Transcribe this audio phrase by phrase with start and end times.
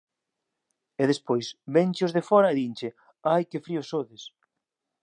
[1.01, 2.89] E despois véñenche os de fóra e dinche:
[3.35, 4.23] ai, que fríos sodes